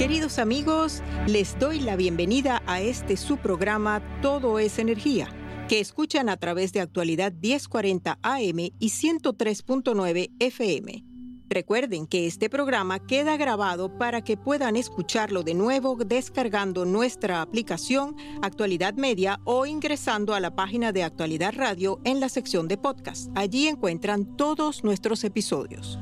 [0.00, 5.28] Queridos amigos, les doy la bienvenida a este su programa Todo es Energía,
[5.68, 11.04] que escuchan a través de actualidad 1040 AM y 103.9 FM.
[11.50, 18.16] Recuerden que este programa queda grabado para que puedan escucharlo de nuevo descargando nuestra aplicación
[18.40, 23.30] Actualidad Media o ingresando a la página de Actualidad Radio en la sección de podcast.
[23.34, 25.98] Allí encuentran todos nuestros episodios.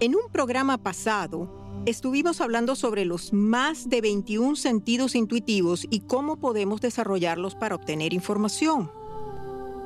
[0.00, 6.36] En un programa pasado, estuvimos hablando sobre los más de 21 sentidos intuitivos y cómo
[6.36, 8.90] podemos desarrollarlos para obtener información.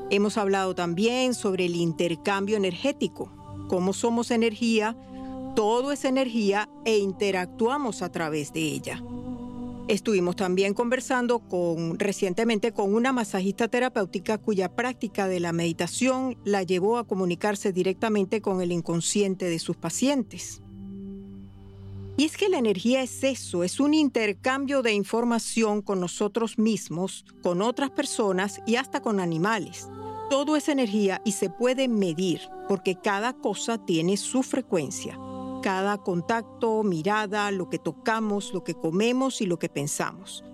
[0.09, 3.31] Hemos hablado también sobre el intercambio energético,
[3.69, 4.97] cómo somos energía,
[5.55, 9.05] todo es energía e interactuamos a través de ella.
[9.87, 16.63] Estuvimos también conversando con, recientemente con una masajista terapéutica cuya práctica de la meditación la
[16.63, 20.63] llevó a comunicarse directamente con el inconsciente de sus pacientes.
[22.21, 27.25] Y es que la energía es eso, es un intercambio de información con nosotros mismos,
[27.43, 29.89] con otras personas y hasta con animales.
[30.29, 35.19] Todo es energía y se puede medir porque cada cosa tiene su frecuencia.
[35.63, 40.45] Cada contacto, mirada, lo que tocamos, lo que comemos y lo que pensamos.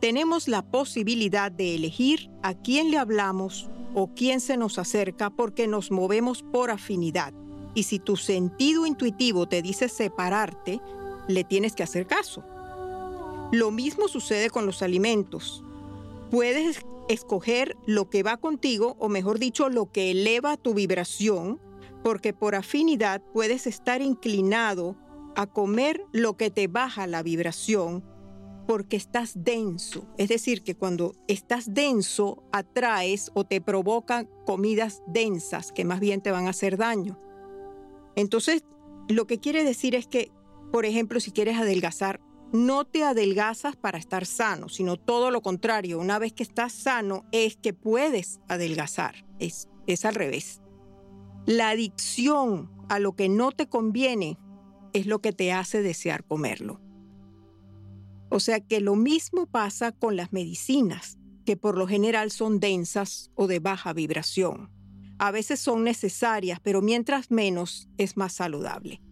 [0.00, 5.68] Tenemos la posibilidad de elegir a quién le hablamos o quién se nos acerca porque
[5.68, 7.32] nos movemos por afinidad.
[7.74, 10.80] Y si tu sentido intuitivo te dice separarte,
[11.28, 12.44] le tienes que hacer caso.
[13.52, 15.62] Lo mismo sucede con los alimentos.
[16.30, 21.60] Puedes escoger lo que va contigo, o mejor dicho, lo que eleva tu vibración,
[22.02, 24.96] porque por afinidad puedes estar inclinado
[25.36, 28.02] a comer lo que te baja la vibración,
[28.66, 30.06] porque estás denso.
[30.18, 36.20] Es decir, que cuando estás denso, atraes o te provocan comidas densas que más bien
[36.20, 37.18] te van a hacer daño.
[38.14, 38.64] Entonces,
[39.08, 40.30] lo que quiere decir es que
[40.72, 42.18] por ejemplo, si quieres adelgazar,
[42.50, 45.98] no te adelgazas para estar sano, sino todo lo contrario.
[45.98, 49.26] Una vez que estás sano es que puedes adelgazar.
[49.38, 50.62] Es, es al revés.
[51.44, 54.38] La adicción a lo que no te conviene
[54.94, 56.80] es lo que te hace desear comerlo.
[58.30, 63.30] O sea que lo mismo pasa con las medicinas, que por lo general son densas
[63.34, 64.70] o de baja vibración.
[65.18, 69.02] A veces son necesarias, pero mientras menos es más saludable.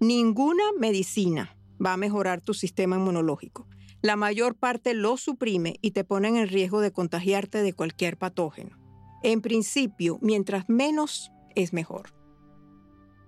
[0.00, 3.66] Ninguna medicina va a mejorar tu sistema inmunológico.
[4.00, 8.78] La mayor parte lo suprime y te pone en riesgo de contagiarte de cualquier patógeno.
[9.22, 12.14] En principio, mientras menos es mejor.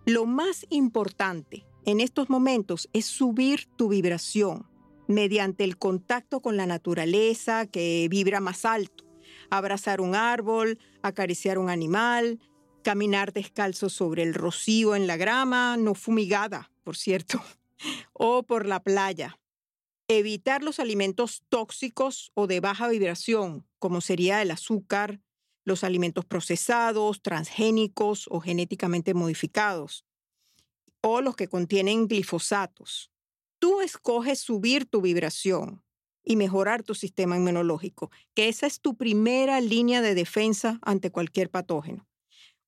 [0.06, 4.66] Lo más importante en estos momentos es subir tu vibración
[5.08, 9.04] mediante el contacto con la naturaleza que vibra más alto.
[9.50, 12.38] Abrazar un árbol, acariciar un animal,
[12.82, 17.42] caminar descalzo sobre el rocío en la grama, no fumigada, por cierto,
[18.12, 19.38] o por la playa.
[20.08, 25.20] Evitar los alimentos tóxicos o de baja vibración, como sería el azúcar,
[25.64, 30.04] los alimentos procesados, transgénicos o genéticamente modificados,
[31.00, 33.10] o los que contienen glifosatos.
[33.58, 35.82] Tú escoges subir tu vibración
[36.24, 41.50] y mejorar tu sistema inmunológico, que esa es tu primera línea de defensa ante cualquier
[41.50, 42.09] patógeno.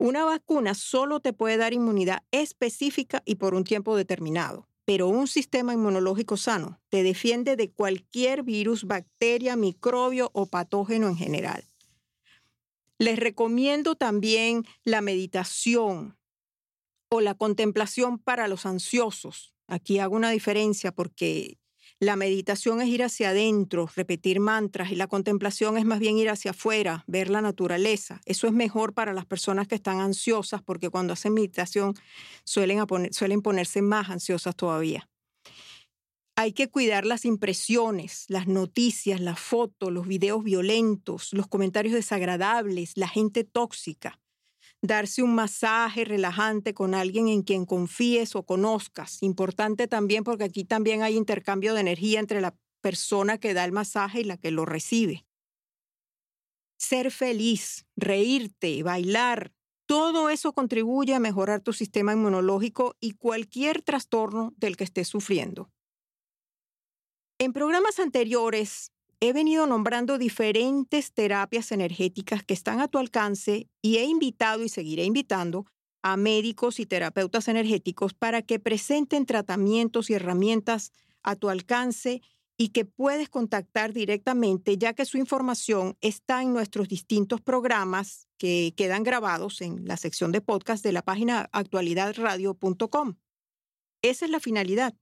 [0.02, 5.28] Una vacuna solo te puede dar inmunidad específica y por un tiempo determinado, pero un
[5.28, 11.70] sistema inmunológico sano te defiende de cualquier virus, bacteria, microbio o patógeno en general.
[12.98, 16.18] Les recomiendo también la meditación
[17.08, 19.54] o la contemplación para los ansiosos.
[19.68, 21.60] Aquí hago una diferencia porque
[22.02, 26.30] la meditación es ir hacia adentro, repetir mantras y la contemplación es más bien ir
[26.30, 28.20] hacia afuera, ver la naturaleza.
[28.24, 31.94] Eso es mejor para las personas que están ansiosas porque cuando hacen meditación
[32.42, 35.08] suelen, suelen ponerse más ansiosas todavía.
[36.34, 42.96] Hay que cuidar las impresiones, las noticias, las fotos, los videos violentos, los comentarios desagradables,
[42.96, 44.18] la gente tóxica.
[44.82, 49.22] Darse un masaje relajante con alguien en quien confíes o conozcas.
[49.22, 53.72] Importante también porque aquí también hay intercambio de energía entre la persona que da el
[53.72, 55.24] masaje y la que lo recibe.
[56.78, 59.52] Ser feliz, reírte, bailar,
[59.86, 65.70] todo eso contribuye a mejorar tu sistema inmunológico y cualquier trastorno del que estés sufriendo.
[67.38, 68.92] En programas anteriores
[69.22, 74.68] he venido nombrando diferentes terapias energéticas que están a tu alcance y he invitado y
[74.68, 75.64] seguiré invitando
[76.02, 80.90] a médicos y terapeutas energéticos para que presenten tratamientos y herramientas
[81.22, 82.20] a tu alcance
[82.56, 88.74] y que puedes contactar directamente ya que su información está en nuestros distintos programas que
[88.76, 93.14] quedan grabados en la sección de podcast de la página actualidadradio.com.
[94.02, 94.96] Esa es la finalidad,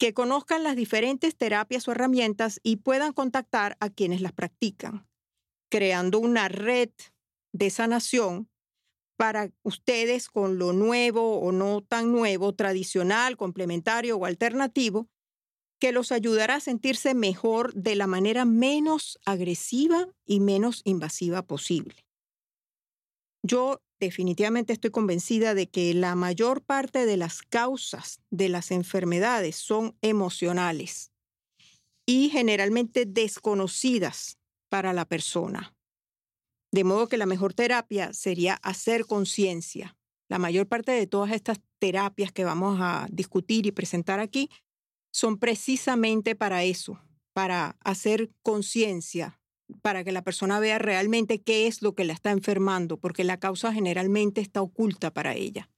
[0.00, 5.06] que conozcan las diferentes terapias o herramientas y puedan contactar a quienes las practican,
[5.70, 6.88] creando una red
[7.52, 8.48] de sanación
[9.18, 15.10] para ustedes con lo nuevo o no tan nuevo, tradicional, complementario o alternativo,
[15.78, 22.06] que los ayudará a sentirse mejor de la manera menos agresiva y menos invasiva posible.
[23.42, 29.56] Yo definitivamente estoy convencida de que la mayor parte de las causas de las enfermedades
[29.56, 31.12] son emocionales
[32.06, 34.38] y generalmente desconocidas
[34.68, 35.74] para la persona.
[36.72, 39.96] De modo que la mejor terapia sería hacer conciencia.
[40.28, 44.48] La mayor parte de todas estas terapias que vamos a discutir y presentar aquí
[45.12, 47.00] son precisamente para eso,
[47.32, 49.39] para hacer conciencia
[49.82, 53.38] para que la persona vea realmente qué es lo que la está enfermando, porque la
[53.38, 55.70] causa generalmente está oculta para ella.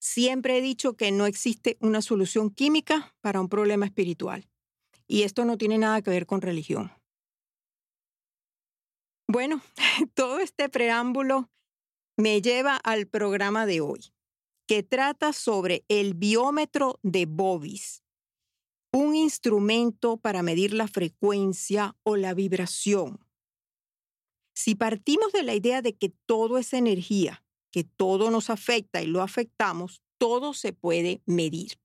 [0.00, 4.48] Siempre he dicho que no existe una solución química para un problema espiritual,
[5.06, 6.92] y esto no tiene nada que ver con religión.
[9.28, 9.62] Bueno,
[10.14, 11.50] todo este preámbulo
[12.16, 14.12] me lleva al programa de hoy,
[14.66, 18.01] que trata sobre el biómetro de Bovis
[18.92, 23.26] un instrumento para medir la frecuencia o la vibración.
[24.54, 29.06] Si partimos de la idea de que todo es energía, que todo nos afecta y
[29.06, 31.80] lo afectamos, todo se puede medir.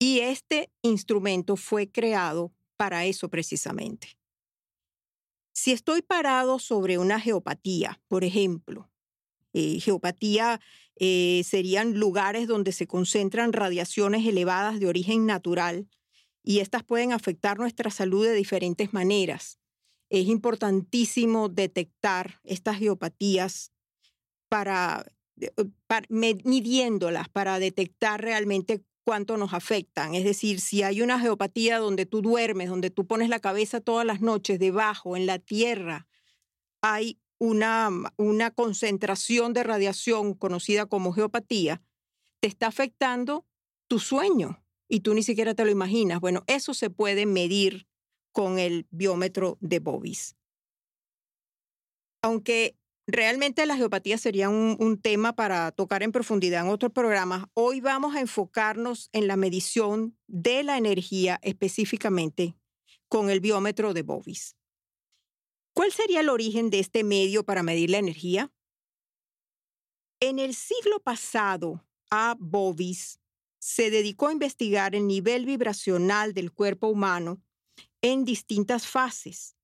[0.00, 4.18] Y este instrumento fue creado para eso precisamente.
[5.52, 8.90] Si estoy parado sobre una geopatía, por ejemplo,
[9.52, 10.60] eh, geopatía
[11.00, 15.88] eh, serían lugares donde se concentran radiaciones elevadas de origen natural
[16.42, 19.58] y estas pueden afectar nuestra salud de diferentes maneras.
[20.10, 23.72] Es importantísimo detectar estas geopatías
[24.48, 25.04] para,
[25.40, 25.50] eh,
[26.08, 30.14] midiéndolas para detectar realmente cuánto nos afectan.
[30.14, 34.04] Es decir, si hay una geopatía donde tú duermes, donde tú pones la cabeza todas
[34.04, 36.08] las noches debajo, en la tierra,
[36.82, 41.82] hay una, una concentración de radiación conocida como geopatía,
[42.40, 43.46] te está afectando
[43.88, 46.20] tu sueño y tú ni siquiera te lo imaginas.
[46.20, 47.86] Bueno, eso se puede medir
[48.32, 50.36] con el biómetro de Bovis.
[52.22, 52.76] Aunque
[53.06, 58.14] realmente la geopatía sería un, tema para tocar en profundidad en otros programas, hoy vamos
[58.14, 62.54] a enfocarnos en la medición de la energía específicamente
[63.08, 64.57] con el biómetro de Bovis.
[65.78, 68.52] ¿Cuál sería el origen de este medio para medir la energía?
[70.18, 72.34] En el siglo pasado, A.
[72.36, 73.20] Bovis
[73.60, 77.40] se dedicó a investigar el nivel vibracional del cuerpo humano
[78.02, 79.54] en distintas fases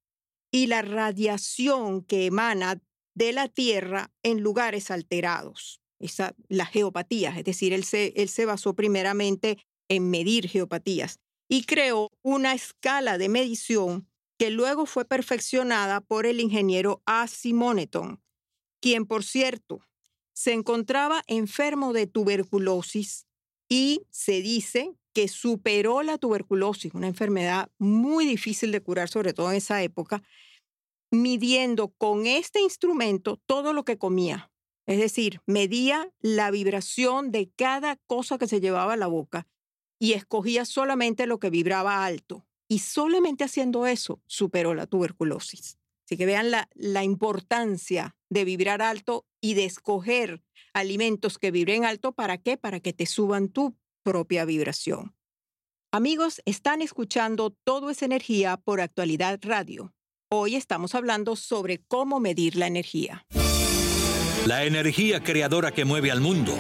[0.53, 2.81] y la radiación que emana
[3.17, 8.77] de la Tierra en lugares alterados, esa, las geopatías, es decir, él él se basó
[8.77, 11.19] primeramente en medir geopatías
[11.49, 14.09] y creó una escala de medición
[14.51, 17.27] luego fue perfeccionada por el ingeniero A.
[17.29, 18.23] Simoneton,
[18.81, 19.81] quien, por cierto,
[20.35, 23.27] se encontraba enfermo de tuberculosis
[23.69, 29.51] y se dice que superó la tuberculosis, una enfermedad muy difícil de curar, sobre todo
[29.51, 30.23] en esa época,
[31.11, 34.51] midiendo con este instrumento todo lo que comía.
[34.87, 39.47] Es decir, medía la vibración de cada cosa que se llevaba a la boca
[39.99, 45.79] y escogía solamente lo que vibraba alto y solamente haciendo eso superó la tuberculosis.
[46.07, 50.43] Así que vean la, la importancia de vibrar alto y de escoger
[50.75, 52.13] alimentos que vibren alto.
[52.13, 52.57] ¿Para qué?
[52.57, 55.15] Para que te suban tu propia vibración.
[55.93, 59.95] Amigos, están escuchando Todo es Energía por Actualidad Radio.
[60.29, 63.25] Hoy estamos hablando sobre cómo medir la energía.
[64.47, 66.55] La energía creadora que mueve al mundo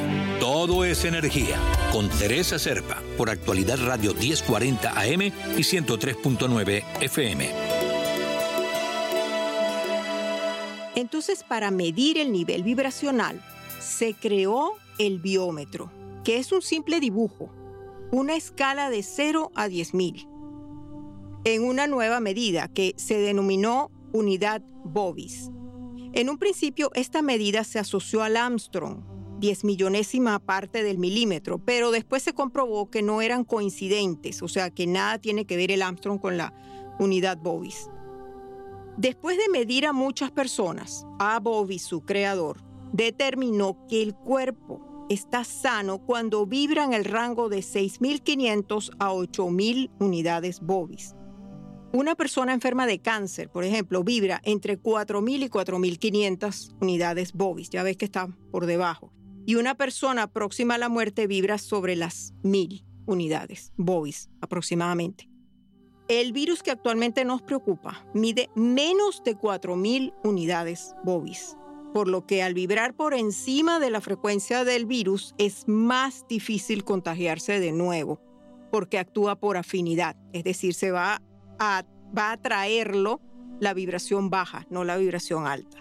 [0.66, 1.61] Todo es energía.
[1.92, 7.50] Con Teresa Serpa, por actualidad Radio 1040 AM y 103.9 FM.
[10.94, 13.42] Entonces, para medir el nivel vibracional,
[13.78, 15.92] se creó el biómetro,
[16.25, 17.50] que es un simple dibujo,
[18.11, 20.26] una escala de 0 a 10.000,
[21.44, 25.50] en una nueva medida que se denominó unidad Bovis.
[26.14, 29.13] En un principio, esta medida se asoció al Armstrong,
[29.44, 34.70] 10 millonésima parte del milímetro, pero después se comprobó que no eran coincidentes, o sea
[34.70, 36.54] que nada tiene que ver el Armstrong con la
[36.98, 37.90] unidad Bovis.
[38.96, 42.62] Después de medir a muchas personas, a Bovis, su creador,
[42.94, 49.90] determinó que el cuerpo está sano cuando vibra en el rango de 6.500 a 8.000
[50.00, 51.14] unidades Bovis.
[51.92, 57.82] Una persona enferma de cáncer, por ejemplo, vibra entre 4.000 y 4.500 unidades Bovis, ya
[57.82, 59.12] ves que está por debajo.
[59.46, 65.28] Y una persona próxima a la muerte vibra sobre las 1.000 unidades Bovis aproximadamente.
[66.08, 71.56] El virus que actualmente nos preocupa mide menos de 4.000 unidades Bovis,
[71.92, 76.84] por lo que al vibrar por encima de la frecuencia del virus es más difícil
[76.84, 78.20] contagiarse de nuevo,
[78.70, 81.22] porque actúa por afinidad, es decir, se va
[82.16, 83.20] va a traerlo
[83.60, 85.78] la vibración baja, no la vibración alta.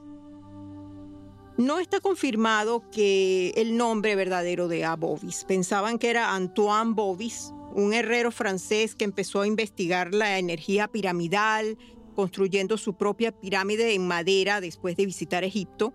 [1.57, 4.95] No está confirmado que el nombre verdadero de A.
[4.95, 5.45] Bovis.
[5.45, 11.77] Pensaban que era Antoine Bovis, un herrero francés que empezó a investigar la energía piramidal,
[12.15, 15.93] construyendo su propia pirámide en madera después de visitar Egipto.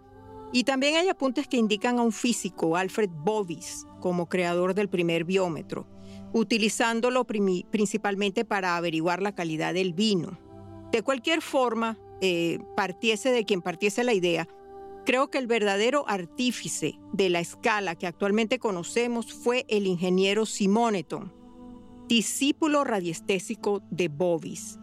[0.52, 5.24] Y también hay apuntes que indican a un físico, Alfred Bovis, como creador del primer
[5.24, 5.86] biómetro
[6.32, 10.38] utilizándolo principalmente para averiguar la calidad del vino.
[10.92, 14.48] De cualquier forma, eh, partiese de quien partiese la idea,
[15.08, 21.32] creo que el verdadero artífice de la escala que actualmente conocemos fue el ingeniero Simoneton,
[22.08, 24.78] discípulo radiestésico de Bovis,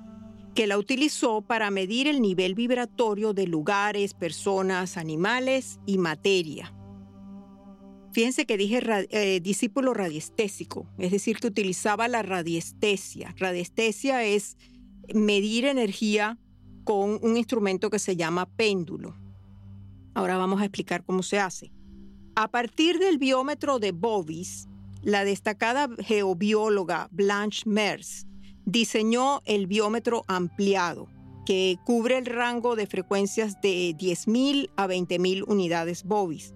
[0.55, 6.73] que la utilizó para medir el nivel vibratorio de lugares, personas, animales y materia.
[8.11, 13.35] Fíjense que dije eh, discípulo radiestésico, es decir, que utilizaba la radiestesia.
[13.37, 14.57] Radiestesia es
[15.13, 16.39] medir energía
[16.83, 19.23] con un instrumento que se llama péndulo.
[20.15, 21.71] Ahora vamos a explicar cómo se hace.
[22.35, 24.67] A partir del biómetro de Bovis,
[25.03, 28.25] la destacada geobióloga Blanche Mers
[28.65, 31.07] diseñó el biómetro ampliado,
[31.45, 36.55] que cubre el rango de frecuencias de 10.000 a 20.000 unidades Bovis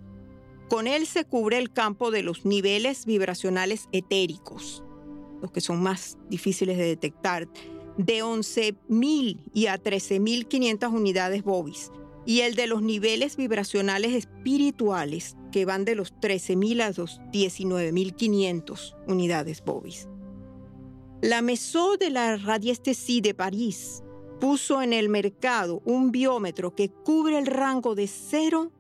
[0.70, 4.84] con él se cubre el campo de los niveles vibracionales etéricos,
[5.42, 7.50] los que son más difíciles de detectar,
[7.98, 11.92] de 11.000 y a 13.500 unidades Bovis,
[12.26, 18.96] y el de los niveles vibracionales espirituales, que van de los 13.000 a los 19.500
[19.08, 20.08] unidades Bovis.
[21.22, 24.04] La Maison de la Radiestesie de París
[24.40, 28.72] puso en el mercado un biómetro que cubre el rango de 0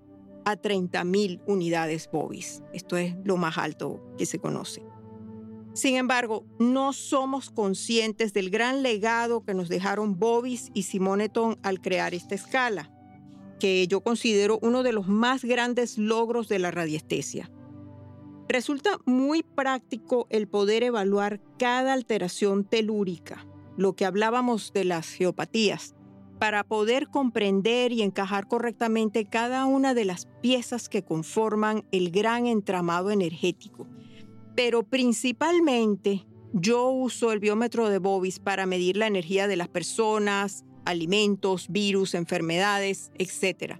[0.45, 2.63] a 30.000 unidades Bovis.
[2.73, 4.83] Esto es lo más alto que se conoce.
[5.73, 11.79] Sin embargo, no somos conscientes del gran legado que nos dejaron Bovis y Simoneton al
[11.79, 12.91] crear esta escala,
[13.59, 17.51] que yo considero uno de los más grandes logros de la radiestesia.
[18.47, 23.45] Resulta muy práctico el poder evaluar cada alteración telúrica,
[23.77, 25.93] lo que hablábamos de las geopatías,
[26.39, 32.47] para poder comprender y encajar correctamente cada una de las piezas que conforman el gran
[32.47, 33.87] entramado energético.
[34.55, 40.65] Pero principalmente yo uso el biómetro de Bovis para medir la energía de las personas,
[40.85, 43.79] alimentos, virus, enfermedades, etc.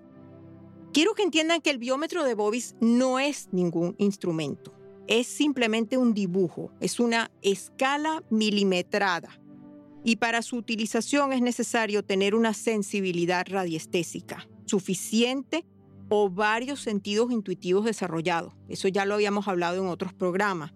[0.94, 4.74] Quiero que entiendan que el biómetro de Bovis no es ningún instrumento,
[5.08, 9.40] es simplemente un dibujo, es una escala milimetrada
[10.04, 15.66] y para su utilización es necesario tener una sensibilidad radiestésica suficiente
[16.10, 18.54] o varios sentidos intuitivos desarrollados.
[18.68, 20.74] Eso ya lo habíamos hablado en otros programas.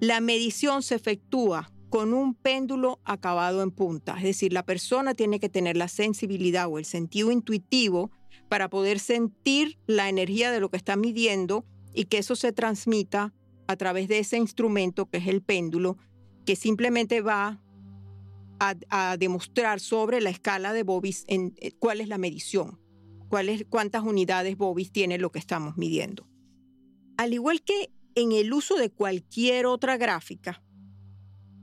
[0.00, 5.40] La medición se efectúa con un péndulo acabado en punta, es decir, la persona tiene
[5.40, 8.10] que tener la sensibilidad o el sentido intuitivo
[8.50, 13.32] para poder sentir la energía de lo que está midiendo y que eso se transmita
[13.66, 15.96] a través de ese instrumento que es el péndulo,
[16.44, 17.62] que simplemente va
[18.60, 22.78] a, demostrar sobre la escala de Bobis en, eh, cuál es la medición,
[23.70, 26.28] cuántas unidades Bobis tiene lo que estamos midiendo.
[27.16, 30.62] Al igual que en el uso de cualquier otra gráfica,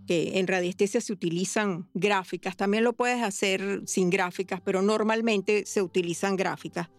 [0.06, 5.82] que en radiestesia se utilizan gráficas, también lo puedes hacer sin gráficas, pero normalmente se
[5.82, 6.90] utilizan gráficas.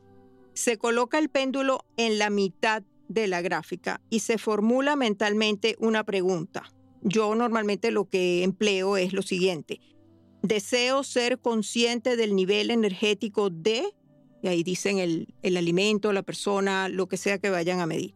[0.54, 6.04] Se coloca el péndulo en la mitad de la gráfica y se formula mentalmente una
[6.04, 6.72] pregunta.
[7.02, 9.80] Yo normalmente lo que empleo es lo siguiente.
[10.42, 13.84] Deseo ser consciente del nivel energético de,
[14.42, 18.14] y ahí dicen el, el alimento, la persona, lo que sea que vayan a medir.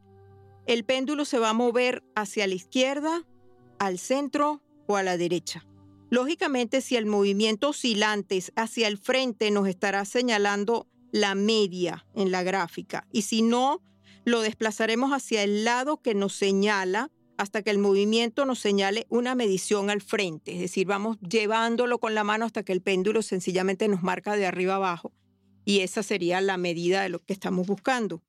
[0.67, 3.27] El péndulo se va a mover hacia la izquierda,
[3.79, 5.65] al centro o a la derecha.
[6.11, 12.33] Lógicamente, si el movimiento oscilante es hacia el frente, nos estará señalando la media en
[12.33, 13.07] la gráfica.
[13.13, 13.83] Y si no,
[14.25, 19.35] lo desplazaremos hacia el lado que nos señala hasta que el movimiento nos señale una
[19.35, 20.55] medición al frente.
[20.55, 24.47] Es decir, vamos llevándolo con la mano hasta que el péndulo sencillamente nos marca de
[24.47, 25.13] arriba abajo.
[25.65, 28.23] Y esa sería la medida de lo que estamos buscando.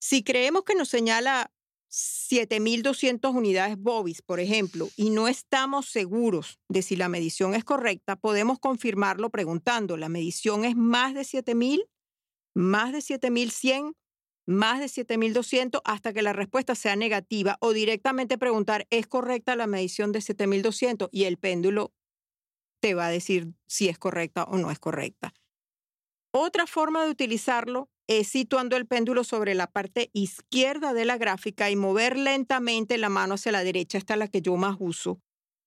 [0.00, 1.50] Si creemos que nos señala
[1.94, 8.16] 7.200 unidades Bobis, por ejemplo, y no estamos seguros de si la medición es correcta,
[8.16, 11.84] podemos confirmarlo preguntando, ¿la medición es más de 7.000,
[12.52, 13.94] más de 7.100,
[14.44, 19.68] más de 7.200 hasta que la respuesta sea negativa o directamente preguntar, ¿es correcta la
[19.68, 21.08] medición de 7.200?
[21.12, 21.92] Y el péndulo
[22.80, 25.32] te va a decir si es correcta o no es correcta.
[26.32, 31.70] Otra forma de utilizarlo es situando el péndulo sobre la parte izquierda de la gráfica
[31.70, 33.98] y mover lentamente la mano hacia la derecha.
[33.98, 35.20] Esta es la que yo más uso.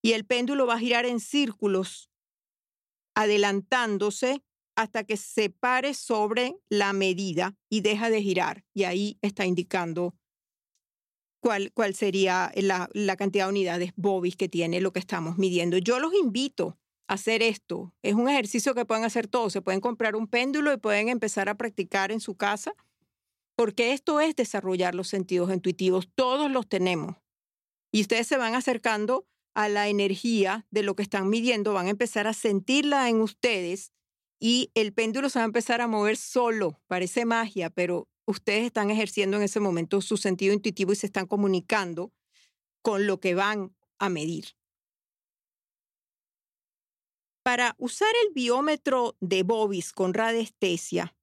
[0.04, 2.10] Y el péndulo va a girar en círculos,
[3.16, 4.44] adelantándose
[4.76, 8.64] hasta que se pare sobre la medida y deja de girar.
[8.76, 10.16] Y ahí está indicando
[11.42, 15.80] cuál, cuál sería la, la cantidad de unidades bobis que tiene lo que estamos midiendo.
[15.80, 16.78] Yo los invito
[17.08, 17.94] hacer esto.
[18.02, 19.54] Es un ejercicio que pueden hacer todos.
[19.54, 22.74] Se pueden comprar un péndulo y pueden empezar a practicar en su casa,
[23.56, 26.10] porque esto es desarrollar los sentidos intuitivos.
[26.14, 27.16] Todos los tenemos.
[27.92, 31.92] Y ustedes se van acercando a la energía de lo que están midiendo, van a
[31.92, 33.92] empezar a sentirla en ustedes
[34.40, 36.80] y el péndulo se va a empezar a mover solo.
[36.86, 41.26] Parece magia, pero ustedes están ejerciendo en ese momento su sentido intuitivo y se están
[41.26, 42.12] comunicando
[42.84, 44.57] con lo que van a medir.
[47.48, 51.16] Para usar el biómetro de Bobis con radiestesia,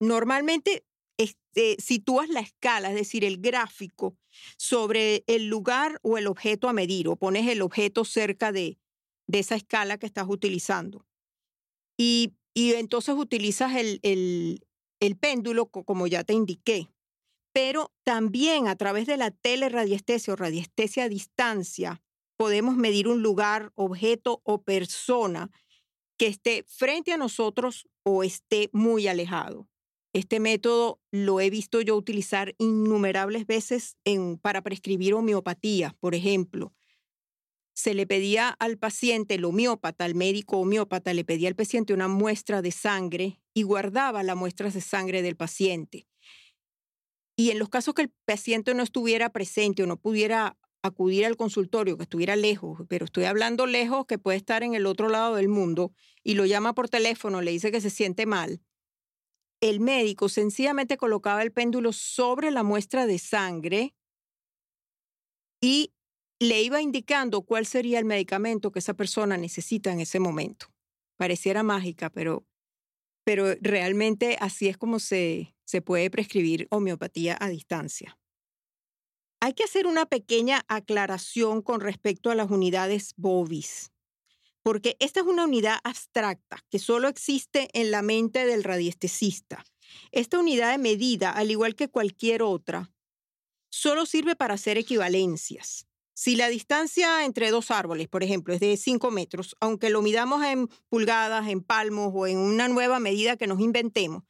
[0.00, 0.84] normalmente
[1.16, 4.16] este, sitúas la escala, es decir, el gráfico,
[4.56, 8.80] sobre el lugar o el objeto a medir, o pones el objeto cerca de,
[9.28, 11.06] de esa escala que estás utilizando.
[11.96, 14.66] Y, y entonces utilizas el, el,
[14.98, 16.88] el péndulo, como ya te indiqué.
[17.52, 22.01] Pero también a través de la teleradiestesia o radiestesia a distancia,
[22.36, 25.50] podemos medir un lugar, objeto o persona
[26.18, 29.68] que esté frente a nosotros o esté muy alejado.
[30.12, 36.74] Este método lo he visto yo utilizar innumerables veces en, para prescribir homeopatía, por ejemplo.
[37.74, 42.08] Se le pedía al paciente, el homeópata, al médico homeópata, le pedía al paciente una
[42.08, 46.06] muestra de sangre y guardaba las muestras de sangre del paciente.
[47.34, 51.36] Y en los casos que el paciente no estuviera presente o no pudiera acudir al
[51.36, 55.36] consultorio, que estuviera lejos, pero estoy hablando lejos, que puede estar en el otro lado
[55.36, 55.92] del mundo,
[56.24, 58.60] y lo llama por teléfono, le dice que se siente mal,
[59.62, 63.94] el médico sencillamente colocaba el péndulo sobre la muestra de sangre
[65.60, 65.94] y
[66.40, 70.66] le iba indicando cuál sería el medicamento que esa persona necesita en ese momento.
[71.16, 72.44] Pareciera mágica, pero,
[73.24, 78.18] pero realmente así es como se, se puede prescribir homeopatía a distancia.
[79.44, 83.90] Hay que hacer una pequeña aclaración con respecto a las unidades BOVIS,
[84.62, 89.64] porque esta es una unidad abstracta que solo existe en la mente del radiestesista.
[90.12, 92.92] Esta unidad de medida, al igual que cualquier otra,
[93.68, 95.88] solo sirve para hacer equivalencias.
[96.14, 100.44] Si la distancia entre dos árboles, por ejemplo, es de 5 metros, aunque lo midamos
[100.44, 104.22] en pulgadas, en palmos o en una nueva medida que nos inventemos,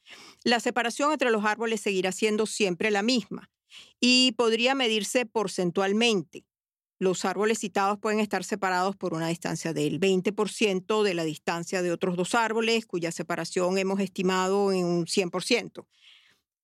[0.43, 3.52] la separación entre los árboles seguirá siendo siempre la misma
[3.99, 6.45] y podría medirse porcentualmente.
[6.99, 11.91] Los árboles citados pueden estar separados por una distancia del 20% de la distancia de
[11.91, 15.85] otros dos árboles, cuya separación hemos estimado en un 100%,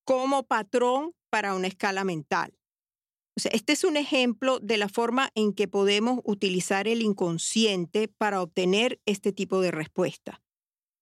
[0.05, 2.53] como patrón para una escala mental.
[3.35, 9.01] este es un ejemplo de la forma en que podemos utilizar el inconsciente para obtener
[9.05, 10.41] este tipo de respuesta.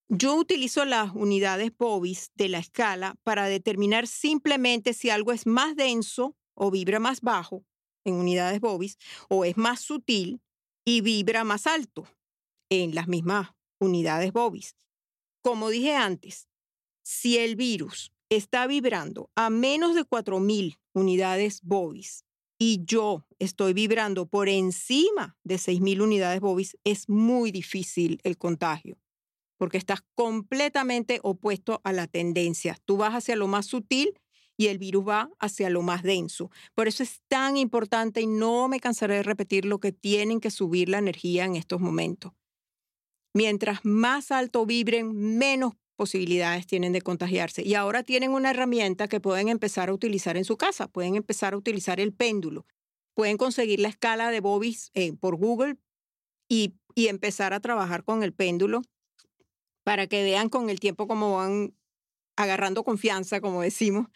[0.09, 5.75] Yo utilizo las unidades Bobis de la escala para determinar simplemente si algo es más
[5.75, 7.65] denso o vibra más bajo
[8.05, 10.39] en unidades Bobis o es más sutil
[10.85, 12.07] y vibra más alto
[12.69, 13.49] en las mismas
[13.81, 14.77] unidades Bobis.
[15.43, 16.47] Como dije antes,
[17.03, 22.23] si el virus está vibrando a menos de 4.000 unidades Bobis
[22.57, 28.97] y yo estoy vibrando por encima de 6.000 unidades Bobis, es muy difícil el contagio
[29.57, 32.77] porque estás completamente opuesto a la tendencia.
[32.85, 34.19] Tú vas hacia lo más sutil
[34.57, 36.49] y el virus va hacia lo más denso.
[36.73, 40.51] Por eso es tan importante y no me cansaré de repetir lo que tienen que
[40.51, 42.33] subir la energía en estos momentos.
[43.33, 47.61] Mientras más alto vibren, menos posibilidades tienen de contagiarse.
[47.63, 50.87] Y ahora tienen una herramienta que pueden empezar a utilizar en su casa.
[50.87, 52.65] Pueden empezar a utilizar el péndulo.
[53.13, 55.77] Pueden conseguir la escala de Bobis eh, por Google
[56.47, 58.81] y, y empezar a trabajar con el péndulo
[59.87, 61.73] para que vean con el tiempo cómo van
[62.35, 64.07] agarrando confianza, como decimos,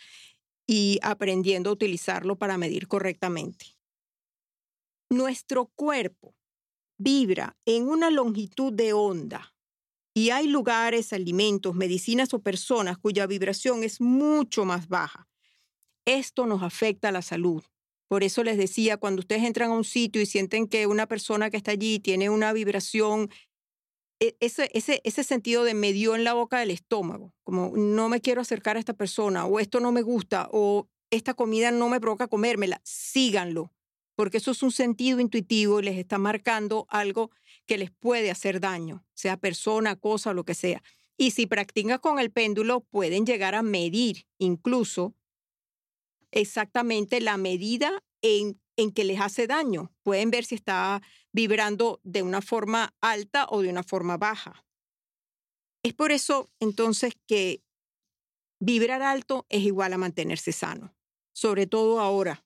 [0.67, 3.67] y aprendiendo a utilizarlo para medir correctamente.
[5.09, 6.35] Nuestro cuerpo
[6.97, 9.55] vibra en una longitud de onda
[10.13, 15.29] y hay lugares, alimentos, medicinas o personas cuya vibración es mucho más baja.
[16.03, 17.63] Esto nos afecta a la salud.
[18.09, 21.49] Por eso les decía, cuando ustedes entran a un sitio y sienten que una persona
[21.49, 23.29] que está allí tiene una vibración
[24.39, 28.21] ese, ese, ese sentido de me dio en la boca del estómago, como no me
[28.21, 31.99] quiero acercar a esta persona, o esto no me gusta, o esta comida no me
[31.99, 33.73] provoca comérmela, síganlo,
[34.15, 37.31] porque eso es un sentido intuitivo y les está marcando algo
[37.65, 40.83] que les puede hacer daño, sea persona, cosa, lo que sea.
[41.17, 45.15] Y si practican con el péndulo, pueden llegar a medir incluso
[46.31, 49.91] exactamente la medida en en que les hace daño.
[50.03, 54.65] Pueden ver si está vibrando de una forma alta o de una forma baja.
[55.83, 57.63] Es por eso entonces que
[58.59, 60.93] vibrar alto es igual a mantenerse sano,
[61.33, 62.45] sobre todo ahora,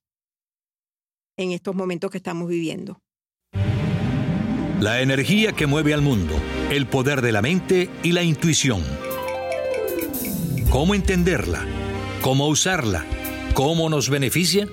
[1.37, 3.01] en estos momentos que estamos viviendo.
[4.79, 6.33] La energía que mueve al mundo,
[6.69, 8.83] el poder de la mente y la intuición.
[10.69, 11.65] ¿Cómo entenderla?
[12.21, 13.05] ¿Cómo usarla?
[13.53, 14.67] ¿Cómo nos beneficia?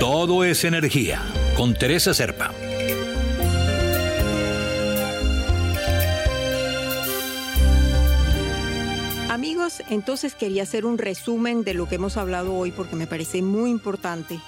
[0.00, 1.20] Todo es energía,
[1.56, 2.54] con Teresa Serpa.
[9.28, 13.42] Amigos, entonces quería hacer un resumen de lo que hemos hablado hoy porque me parece
[13.42, 14.38] muy importante.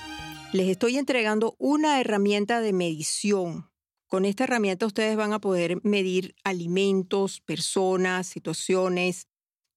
[0.52, 3.68] Les estoy entregando una herramienta de medición.
[4.06, 9.26] Con esta herramienta ustedes van a poder medir alimentos, personas, situaciones,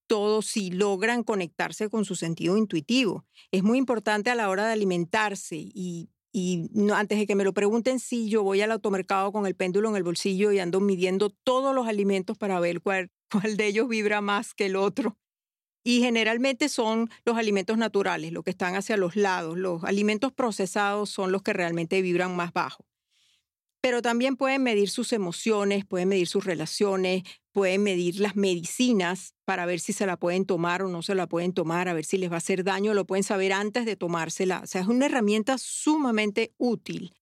[0.08, 3.26] todo si logran conectarse con su sentido intuitivo.
[3.52, 6.10] Es muy importante a la hora de alimentarse y,
[6.94, 9.96] antes de que me lo pregunten, si yo voy al automercado con el péndulo en
[9.96, 14.22] el bolsillo y ando midiendo todos los alimentos para ver cuál, cuál de ellos vibra
[14.22, 15.18] más que el otro.
[15.86, 19.58] Y generalmente son los alimentos naturales, los que están hacia los lados.
[19.58, 22.86] Los alimentos procesados son los que realmente vibran más bajo
[23.84, 29.66] pero también pueden medir sus emociones, pueden medir sus relaciones, pueden medir las medicinas para
[29.66, 32.18] ver si se la pueden tomar o no se la pueden tomar, a ver si
[32.18, 34.62] les va a hacer daño, lo pueden saber antes de tomársela.
[34.64, 37.14] O sea, es una herramienta sumamente útil.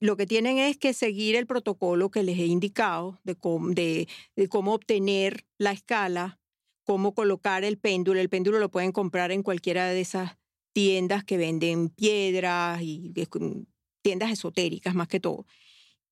[0.00, 4.08] Lo que tienen es que seguir el protocolo que les he indicado de cómo, de,
[4.48, 6.40] cómo obtener la escala,
[6.84, 8.18] cómo colocar el péndulo.
[8.18, 10.38] El péndulo lo pueden comprar en cualquiera de esas
[10.72, 13.12] tiendas que venden piedras y
[14.00, 15.44] tiendas esotéricas más que todo.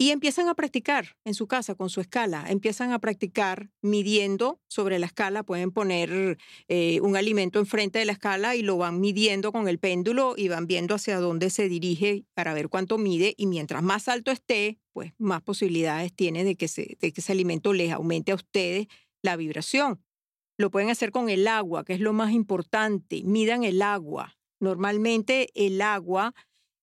[0.02, 4.98] Y empiezan a practicar en su casa con su escala, empiezan a practicar midiendo sobre
[4.98, 9.52] la escala, pueden poner eh, un alimento enfrente de la escala y lo van midiendo
[9.52, 13.46] con el péndulo y van viendo hacia dónde se dirige para ver cuánto mide y
[13.46, 16.66] mientras más alto esté, pues más posibilidades tiene de que,
[16.98, 18.86] de que ese alimento les aumente a ustedes
[19.20, 20.02] la vibración.
[20.56, 24.38] Lo pueden hacer con el agua, que es lo más importante, midan el agua.
[24.60, 26.32] Normalmente el agua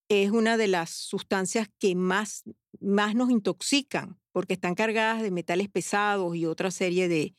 [0.10, 2.44] es una de las sustancias que más
[2.82, 7.34] más nos intoxican porque están cargadas de metales pesados y otra serie de,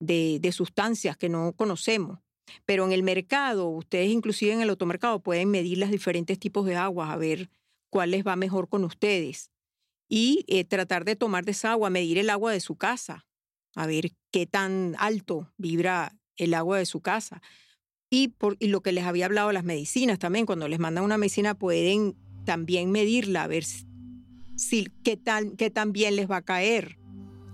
[0.00, 2.18] de, sustancias que no conocemos.
[2.66, 6.76] Pero en el mercado, ustedes inclusive en el automercado pueden medir los diferentes tipos de
[6.76, 7.50] aguas, a ver
[7.90, 9.50] cuál les va mejor con ustedes.
[10.08, 13.26] Y eh, tratar de tomar de esa agua, medir el agua de su casa,
[13.74, 17.40] a ver qué tan alto vibra el agua de su casa.
[18.10, 21.18] Y, por, y lo que les había hablado, las medicinas también, cuando les mandan una
[21.18, 23.64] medicina pueden también medirla, a ver
[24.64, 26.98] si, qué, tan, qué tan bien les va a caer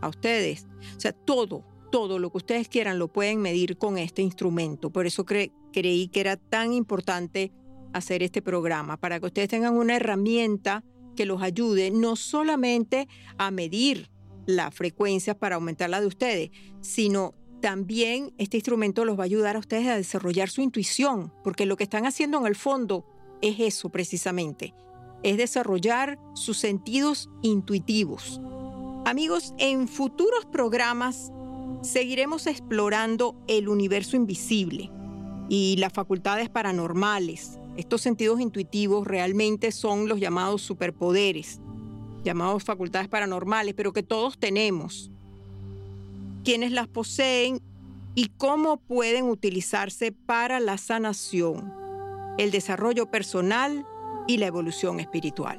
[0.00, 0.66] a ustedes.
[0.96, 4.90] O sea, todo, todo lo que ustedes quieran lo pueden medir con este instrumento.
[4.90, 7.52] Por eso creí que era tan importante
[7.92, 10.84] hacer este programa, para que ustedes tengan una herramienta
[11.16, 14.10] que los ayude no solamente a medir
[14.46, 19.56] la frecuencia para aumentar la de ustedes, sino también este instrumento los va a ayudar
[19.56, 23.04] a ustedes a desarrollar su intuición, porque lo que están haciendo en el fondo
[23.42, 24.72] es eso precisamente,
[25.22, 28.40] es desarrollar sus sentidos intuitivos.
[29.04, 31.32] Amigos, en futuros programas
[31.82, 34.90] seguiremos explorando el universo invisible
[35.48, 37.58] y las facultades paranormales.
[37.76, 41.60] Estos sentidos intuitivos realmente son los llamados superpoderes,
[42.24, 45.10] llamados facultades paranormales, pero que todos tenemos.
[46.44, 47.60] Quienes las poseen
[48.14, 51.72] y cómo pueden utilizarse para la sanación,
[52.38, 53.86] el desarrollo personal
[54.30, 55.58] y la evolución espiritual.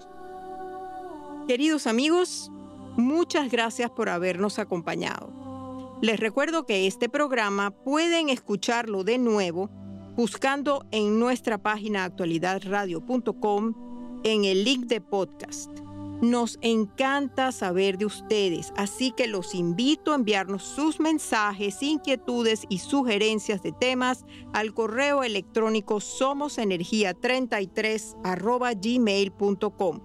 [1.45, 2.49] Queridos amigos,
[2.95, 5.99] muchas gracias por habernos acompañado.
[6.01, 9.69] Les recuerdo que este programa pueden escucharlo de nuevo
[10.15, 15.90] buscando en nuestra página actualidadradio.com en el link de podcast.
[16.21, 22.77] Nos encanta saber de ustedes, así que los invito a enviarnos sus mensajes, inquietudes y
[22.77, 29.99] sugerencias de temas al correo electrónico somosenergia33 gmail.com.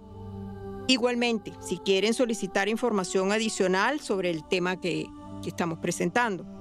[0.88, 5.06] Igualmente, si quieren solicitar información adicional sobre el tema que
[5.44, 6.55] estamos presentando,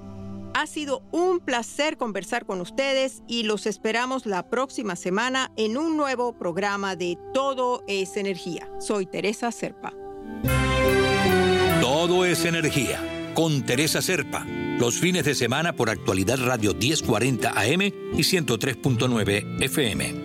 [0.55, 5.97] ha sido un placer conversar con ustedes y los esperamos la próxima semana en un
[5.97, 8.69] nuevo programa de Todo es Energía.
[8.79, 9.93] Soy Teresa Serpa.
[11.81, 14.45] Todo es Energía con Teresa Serpa.
[14.79, 20.24] Los fines de semana por actualidad Radio 1040 AM y 103.9 FM.